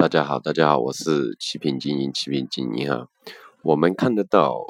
[0.00, 3.06] 大家好，大家好，我是七品精英，七品精英哈。
[3.62, 4.64] 我们看得到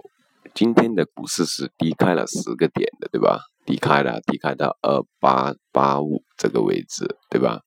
[0.52, 3.38] 今天的股市是低开了十个点的，对吧？
[3.64, 7.60] 低开了，低开到二八八五这个位置，对吧？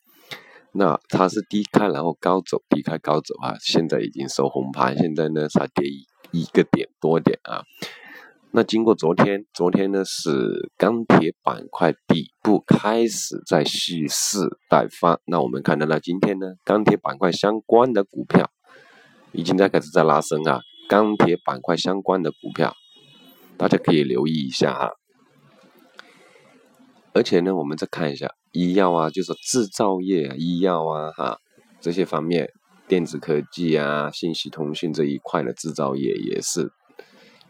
[0.73, 3.55] 那它是低开，然后高走，低开高走啊。
[3.61, 5.87] 现在已经收红盘，现在呢才跌
[6.31, 7.63] 一个点多点啊。
[8.55, 14.37] 那经过昨天，昨天呢是钢铁板块底部开始在蓄势
[14.69, 15.19] 待发。
[15.25, 18.51] 那我们看到了今天呢，钢铁板块相关的股票
[19.31, 20.59] 已经在开始在拉升啊。
[20.87, 22.75] 钢铁板块相关的股票，
[23.57, 24.91] 大家可以留意一下哈。
[27.13, 31.39] 而且呢，我们再看一下医药啊，就是制造业啊、医药啊哈
[31.81, 32.47] 这些方面，
[32.87, 36.71] 电子科技啊、信息通讯这一块的制造业也是。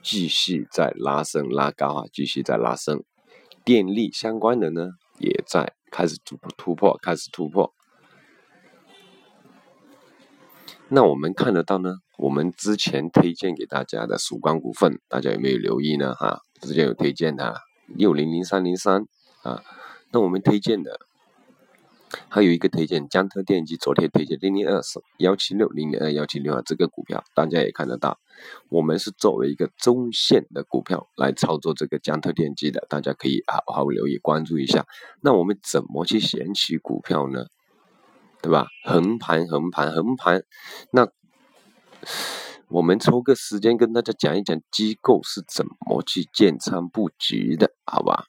[0.03, 3.03] 继续在拉升拉高啊，继续在拉升，
[3.63, 7.73] 电力相关的呢也在开始突突破，开始突破。
[10.89, 16.13] 那我们看得到呢，我们之前推荐给大家的曙光股份，大家有没有留意呢？
[16.15, 19.05] 哈，之前有推荐的六零零三零三
[19.41, 19.63] 啊，
[20.11, 20.99] 那我们推荐的。
[22.33, 28.17] 还有一个推荐，江特电机昨天推荐零零二四幺七六零零二幺七六啊，这个股票大家也看得到，
[28.69, 34.87] 我们是作为一个中线的股票来操作这个江特电机的，大家可以好好留意关注一下。
[35.21, 37.45] 那我们怎么去选取股票呢？
[38.41, 38.65] 对吧？
[38.83, 40.41] 横盘横盘横盘，
[40.91, 41.07] 那
[42.67, 48.25] 我们抽个时间跟大家讲一讲机构是怎么去建仓布局的，好吧？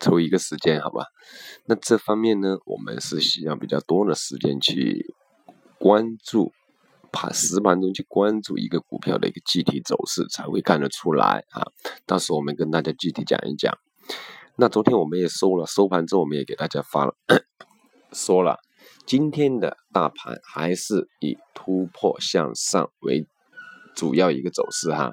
[0.00, 1.04] 抽一个时间，好吧？
[1.66, 5.14] 那这方面呢，我们是需要比较多的时间去
[5.78, 6.52] 关注
[7.12, 11.70] 盘实盘中去关注一个股票的一个具体走势，才会看得出来啊。
[12.06, 13.76] 到时候我们跟大家具体讲一讲。
[14.56, 17.14] 那昨天我们也收了，收盘之后我们也给大家发了，
[18.12, 18.58] 说了，
[19.06, 23.26] 今天的大盘还是以突破向上为
[23.94, 25.12] 主要一个走势哈。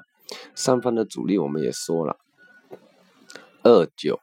[0.54, 2.18] 上方的主力我们也说了，
[3.62, 4.20] 二九。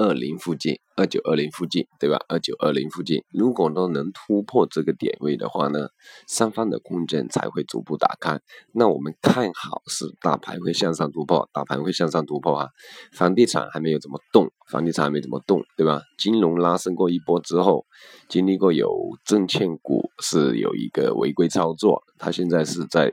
[0.00, 2.16] 二零附近，二九二零附近，对吧？
[2.26, 5.90] 二九二零附近，如果都能突破这个点位的话呢，
[6.26, 8.40] 上方的空间才会逐步打开。
[8.72, 12.68] 那我们看好是大盘会向上突破，大盘会向上突破啊。
[13.12, 16.00] 房地产还没有怎么动，房地产还没怎么动，对吧？
[16.16, 17.84] 金融拉升过一波之后，
[18.26, 18.90] 经历过有
[19.26, 23.12] 证券股是有一个违规操作，它现在是在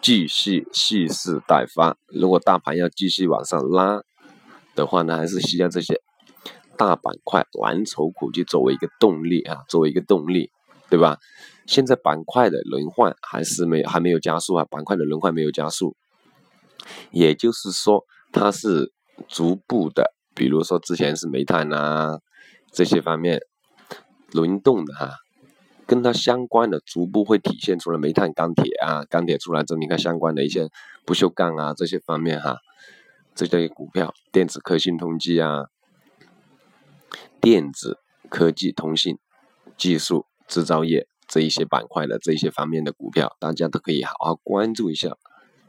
[0.00, 1.98] 继续蓄势待发。
[2.08, 4.02] 如果大盘要继续往上拉，
[4.74, 6.00] 的话呢，还是需要这些
[6.76, 10.50] 大板块蓝筹股去作为一个动力啊，作为一个动力，
[10.88, 11.18] 对吧？
[11.66, 15.94] 现在板块的轮换还是没还没有加速啊，板块的轮换没有加速，
[17.12, 18.92] 也就是说它是
[19.28, 22.18] 逐步的，比如说之前是煤炭呐
[22.72, 23.40] 这些方面
[24.32, 25.10] 轮动的哈，
[25.86, 30.68] 跟它相关的逐步会体现出来煤炭、钢铁啊，钢铁出来之后，你看相关的一些
[31.06, 32.56] 不锈钢啊这些方面哈。
[33.34, 35.66] 这些股票，电子科信通技啊，
[37.40, 37.98] 电子
[38.28, 39.18] 科技、通信、
[39.76, 45.16] 技术、制造业这一些板块的这一些方面的股票，大家都可以好好关注一下，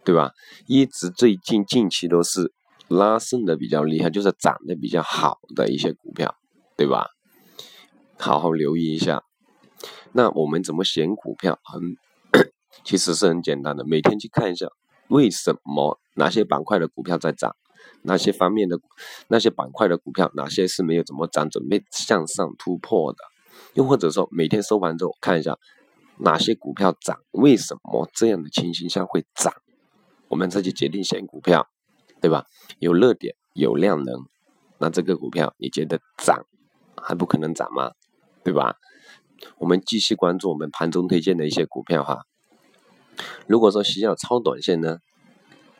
[0.03, 0.31] 对吧？
[0.67, 2.53] 一直最近近期都是
[2.89, 6.35] 拉升的比较厉害，就是涨得比较好的一些股票，
[6.75, 7.07] 对吧？
[8.17, 9.23] 好好留意一下。
[10.11, 11.59] 那我们怎么选股票？
[11.63, 11.97] 很，
[12.85, 14.67] 其实是很简单的，每天去看一下。
[15.09, 17.55] 为什么哪些板块的股票在涨？
[18.03, 18.77] 哪些方面的
[19.27, 23.19] 那些板块的股票，哪些是没有怎么涨，准备向上突破的？
[23.73, 25.57] 又或者说每天收盘之后看一下
[26.17, 27.17] 哪些股票涨？
[27.31, 29.53] 为什么这样的情形下会涨？
[30.27, 31.67] 我们再去决定选股票，
[32.21, 32.45] 对吧？
[32.79, 34.25] 有热点，有量能，
[34.79, 36.45] 那这个股票你觉得涨
[37.01, 37.91] 还不可能涨吗？
[38.43, 38.75] 对吧？
[39.57, 42.23] 我们继续关注我们盘中推荐的一些股票哈。
[43.47, 44.99] 如果说需要超短线呢，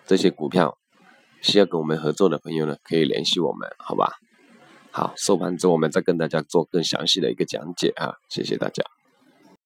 [0.05, 0.77] 这些股票
[1.41, 4.17] 需要跟我们合作的朋友呢，可以联系我们，好吧？
[4.91, 8.84] 好，收盘之后我们再跟大家做更详细的一个讲解啊，谢谢大家。